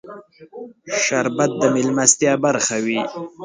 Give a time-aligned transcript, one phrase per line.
[1.03, 2.99] شربت د مېلمستیا برخه وي